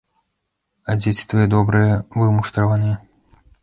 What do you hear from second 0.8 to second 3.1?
А дзеці твае добрыя, вымуштраваныя.